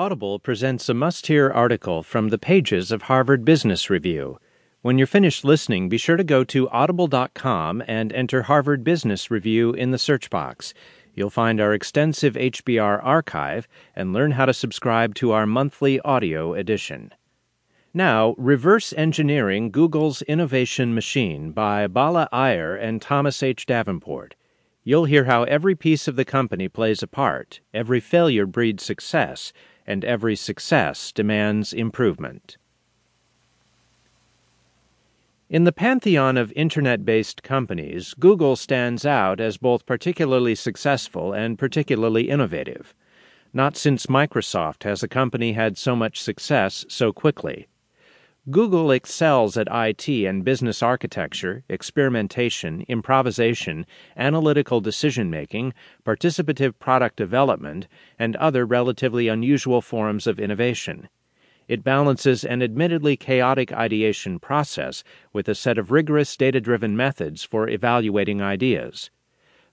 Audible 0.00 0.38
presents 0.38 0.88
a 0.88 0.94
must 0.94 1.26
hear 1.26 1.50
article 1.50 2.02
from 2.02 2.30
the 2.30 2.38
pages 2.38 2.90
of 2.90 3.02
Harvard 3.02 3.44
Business 3.44 3.90
Review. 3.90 4.38
When 4.80 4.96
you're 4.96 5.06
finished 5.06 5.44
listening, 5.44 5.90
be 5.90 5.98
sure 5.98 6.16
to 6.16 6.24
go 6.24 6.42
to 6.42 6.70
audible.com 6.70 7.82
and 7.86 8.10
enter 8.14 8.44
Harvard 8.44 8.82
Business 8.82 9.30
Review 9.30 9.74
in 9.74 9.90
the 9.90 9.98
search 9.98 10.30
box. 10.30 10.72
You'll 11.14 11.28
find 11.28 11.60
our 11.60 11.74
extensive 11.74 12.32
HBR 12.32 13.04
archive 13.04 13.68
and 13.94 14.14
learn 14.14 14.30
how 14.30 14.46
to 14.46 14.54
subscribe 14.54 15.14
to 15.16 15.32
our 15.32 15.44
monthly 15.44 16.00
audio 16.00 16.54
edition. 16.54 17.12
Now, 17.92 18.34
Reverse 18.38 18.94
Engineering 18.96 19.70
Google's 19.70 20.22
Innovation 20.22 20.94
Machine 20.94 21.52
by 21.52 21.86
Bala 21.86 22.26
Iyer 22.32 22.74
and 22.74 23.02
Thomas 23.02 23.42
H. 23.42 23.66
Davenport. 23.66 24.34
You'll 24.82 25.04
hear 25.04 25.24
how 25.24 25.42
every 25.42 25.74
piece 25.74 26.08
of 26.08 26.16
the 26.16 26.24
company 26.24 26.66
plays 26.66 27.02
a 27.02 27.06
part, 27.06 27.60
every 27.74 28.00
failure 28.00 28.46
breeds 28.46 28.82
success, 28.82 29.52
and 29.90 30.04
every 30.04 30.36
success 30.36 31.10
demands 31.10 31.72
improvement. 31.72 32.56
In 35.48 35.64
the 35.64 35.72
pantheon 35.72 36.36
of 36.36 36.52
internet 36.52 37.04
based 37.04 37.42
companies, 37.42 38.14
Google 38.14 38.54
stands 38.54 39.04
out 39.04 39.40
as 39.40 39.56
both 39.56 39.84
particularly 39.84 40.54
successful 40.54 41.32
and 41.32 41.58
particularly 41.58 42.30
innovative. 42.30 42.94
Not 43.52 43.76
since 43.76 44.06
Microsoft 44.06 44.84
has 44.84 45.02
a 45.02 45.08
company 45.08 45.54
had 45.54 45.76
so 45.76 45.96
much 45.96 46.22
success 46.22 46.84
so 46.88 47.12
quickly. 47.12 47.66
Google 48.50 48.90
excels 48.90 49.56
at 49.56 49.68
IT 49.70 50.08
and 50.08 50.42
business 50.42 50.82
architecture, 50.82 51.62
experimentation, 51.68 52.84
improvisation, 52.88 53.86
analytical 54.16 54.80
decision 54.80 55.30
making, 55.30 55.72
participative 56.04 56.78
product 56.80 57.16
development, 57.16 57.86
and 58.18 58.34
other 58.36 58.64
relatively 58.64 59.28
unusual 59.28 59.80
forms 59.80 60.26
of 60.26 60.40
innovation. 60.40 61.08
It 61.68 61.84
balances 61.84 62.42
an 62.42 62.62
admittedly 62.62 63.16
chaotic 63.16 63.72
ideation 63.72 64.40
process 64.40 65.04
with 65.32 65.48
a 65.48 65.54
set 65.54 65.78
of 65.78 65.92
rigorous 65.92 66.36
data 66.36 66.60
driven 66.60 66.96
methods 66.96 67.44
for 67.44 67.68
evaluating 67.68 68.42
ideas. 68.42 69.10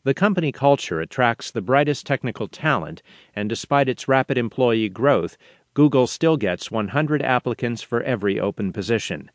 The 0.03 0.13
company 0.13 0.51
culture 0.51 1.01
attracts 1.01 1.49
the 1.49 1.61
brightest 1.61 2.05
technical 2.05 2.47
talent, 2.47 3.01
and 3.35 3.49
despite 3.49 3.89
its 3.89 4.07
rapid 4.07 4.37
employee 4.37 4.89
growth, 4.89 5.37
Google 5.77 6.07
still 6.07 6.37
gets 6.37 6.71
100 6.71 7.21
applicants 7.21 7.83
for 7.83 8.01
every 8.01 8.39
open 8.39 8.73
position. 8.73 9.29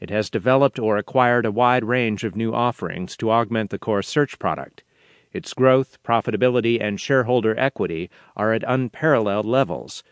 It 0.00 0.10
has 0.10 0.28
developed 0.28 0.80
or 0.80 0.96
acquired 0.96 1.46
a 1.46 1.52
wide 1.52 1.84
range 1.84 2.24
of 2.24 2.34
new 2.34 2.52
offerings 2.52 3.16
to 3.18 3.30
augment 3.30 3.70
the 3.70 3.78
core 3.78 4.02
search 4.02 4.40
product. 4.40 4.82
Its 5.32 5.54
growth, 5.54 6.02
profitability, 6.02 6.82
and 6.82 7.00
shareholder 7.00 7.56
equity 7.56 8.10
are 8.34 8.52
at 8.52 8.64
unparalleled 8.66 9.46
levels. 9.46 10.02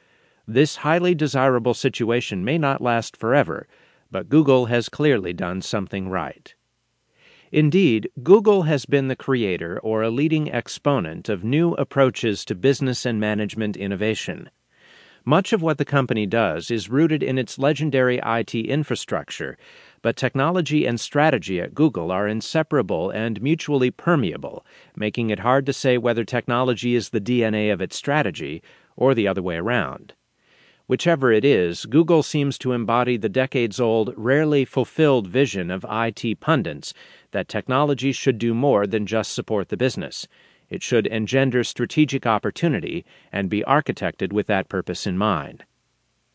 This 0.46 0.76
highly 0.76 1.12
desirable 1.12 1.74
situation 1.74 2.44
may 2.44 2.56
not 2.56 2.80
last 2.80 3.16
forever, 3.16 3.66
but 4.12 4.28
Google 4.28 4.66
has 4.66 4.88
clearly 4.88 5.32
done 5.32 5.60
something 5.60 6.08
right. 6.08 6.54
Indeed, 7.50 8.10
Google 8.22 8.62
has 8.62 8.86
been 8.86 9.08
the 9.08 9.16
creator 9.16 9.80
or 9.80 10.04
a 10.04 10.10
leading 10.10 10.52
exponent 10.52 11.28
of 11.28 11.42
new 11.42 11.72
approaches 11.72 12.44
to 12.44 12.54
business 12.54 13.04
and 13.04 13.18
management 13.18 13.76
innovation. 13.76 14.50
Much 15.26 15.54
of 15.54 15.62
what 15.62 15.78
the 15.78 15.86
company 15.86 16.26
does 16.26 16.70
is 16.70 16.90
rooted 16.90 17.22
in 17.22 17.38
its 17.38 17.58
legendary 17.58 18.20
IT 18.26 18.54
infrastructure, 18.54 19.56
but 20.02 20.16
technology 20.16 20.84
and 20.84 21.00
strategy 21.00 21.58
at 21.58 21.74
Google 21.74 22.12
are 22.12 22.28
inseparable 22.28 23.08
and 23.08 23.40
mutually 23.40 23.90
permeable, 23.90 24.66
making 24.94 25.30
it 25.30 25.38
hard 25.38 25.64
to 25.64 25.72
say 25.72 25.96
whether 25.96 26.24
technology 26.24 26.94
is 26.94 27.08
the 27.08 27.22
DNA 27.22 27.72
of 27.72 27.80
its 27.80 27.96
strategy 27.96 28.62
or 28.96 29.14
the 29.14 29.26
other 29.26 29.40
way 29.40 29.56
around. 29.56 30.12
Whichever 30.86 31.32
it 31.32 31.46
is, 31.46 31.86
Google 31.86 32.22
seems 32.22 32.58
to 32.58 32.72
embody 32.72 33.16
the 33.16 33.30
decades 33.30 33.80
old, 33.80 34.12
rarely 34.18 34.66
fulfilled 34.66 35.26
vision 35.26 35.70
of 35.70 35.86
IT 35.88 36.38
pundits 36.40 36.92
that 37.30 37.48
technology 37.48 38.12
should 38.12 38.36
do 38.36 38.52
more 38.52 38.86
than 38.86 39.06
just 39.06 39.32
support 39.32 39.70
the 39.70 39.78
business. 39.78 40.28
It 40.70 40.82
should 40.82 41.06
engender 41.06 41.64
strategic 41.64 42.26
opportunity 42.26 43.04
and 43.32 43.50
be 43.50 43.62
architected 43.62 44.32
with 44.32 44.46
that 44.46 44.68
purpose 44.68 45.06
in 45.06 45.18
mind. 45.18 45.64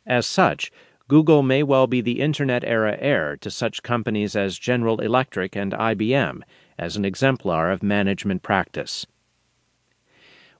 As 0.06 0.26
such, 0.26 0.72
Google 1.08 1.42
may 1.42 1.64
well 1.64 1.88
be 1.88 2.02
the 2.02 2.22
Internet 2.22 2.64
era 2.64 2.96
heir 3.00 3.36
to 3.38 3.50
such 3.50 3.82
companies 3.82 4.36
as 4.36 4.60
General 4.60 5.00
Electric 5.00 5.56
and 5.56 5.74
IBM 5.74 6.42
as 6.78 6.96
an 6.96 7.04
exemplar 7.04 7.72
of 7.72 7.82
management 7.82 8.44
practice. 8.44 9.08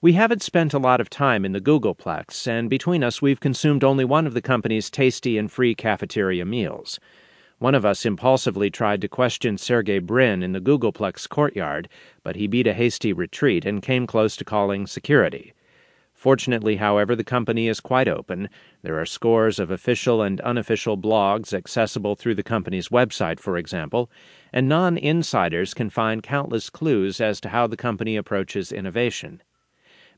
We 0.02 0.14
haven't 0.14 0.42
spent 0.42 0.74
a 0.74 0.78
lot 0.78 1.00
of 1.00 1.10
time 1.10 1.44
in 1.44 1.52
the 1.52 1.60
Googleplex, 1.60 2.46
and 2.46 2.70
between 2.70 3.04
us 3.04 3.20
we've 3.20 3.38
consumed 3.38 3.84
only 3.84 4.04
one 4.04 4.26
of 4.26 4.34
the 4.34 4.42
company's 4.42 4.90
tasty 4.90 5.36
and 5.36 5.52
free 5.52 5.74
cafeteria 5.74 6.44
meals. 6.44 6.98
One 7.60 7.74
of 7.74 7.84
us 7.84 8.06
impulsively 8.06 8.70
tried 8.70 9.02
to 9.02 9.08
question 9.08 9.58
Sergey 9.58 9.98
Brin 9.98 10.42
in 10.42 10.52
the 10.52 10.62
Googleplex 10.62 11.28
courtyard, 11.28 11.90
but 12.22 12.36
he 12.36 12.46
beat 12.46 12.66
a 12.66 12.72
hasty 12.72 13.12
retreat 13.12 13.66
and 13.66 13.82
came 13.82 14.06
close 14.06 14.34
to 14.36 14.46
calling 14.46 14.86
security. 14.86 15.52
Fortunately, 16.14 16.76
however, 16.76 17.14
the 17.14 17.22
company 17.22 17.68
is 17.68 17.78
quite 17.78 18.08
open. 18.08 18.48
There 18.80 18.98
are 18.98 19.04
scores 19.04 19.58
of 19.58 19.70
official 19.70 20.22
and 20.22 20.40
unofficial 20.40 20.96
blogs 20.96 21.52
accessible 21.52 22.14
through 22.14 22.36
the 22.36 22.42
company's 22.42 22.88
website, 22.88 23.38
for 23.38 23.58
example, 23.58 24.10
and 24.54 24.66
non 24.66 24.96
insiders 24.96 25.74
can 25.74 25.90
find 25.90 26.22
countless 26.22 26.70
clues 26.70 27.20
as 27.20 27.42
to 27.42 27.50
how 27.50 27.66
the 27.66 27.76
company 27.76 28.16
approaches 28.16 28.72
innovation. 28.72 29.42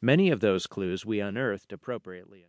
Many 0.01 0.31
of 0.31 0.39
those 0.39 0.69
clues 0.69 1.05
we 1.05 1.19
unearthed 1.19 1.73
appropriately. 1.73 2.41